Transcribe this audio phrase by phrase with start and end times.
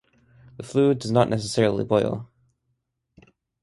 [0.57, 2.31] The fluid does not necessarily boil.